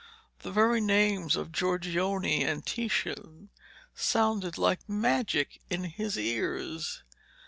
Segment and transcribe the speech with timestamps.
[0.39, 3.51] The very names of Giorgione and Titian
[3.93, 7.03] sounded like magic in his ears.